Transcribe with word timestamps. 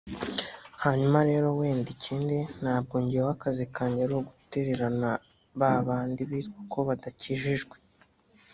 Hanyuma 0.83 1.19
rero 1.29 1.47
wenda 1.59 1.89
ikindi 1.95 2.37
ntabwo 2.61 2.95
njyewe 3.03 3.29
akazi 3.35 3.65
kanjye 3.75 3.99
ari 4.05 4.15
ugutererana 4.19 5.09
ba 5.59 5.71
bandi 5.87 6.21
bitwa 6.29 6.59
ko 6.71 6.79
badakijijwe 6.87 7.75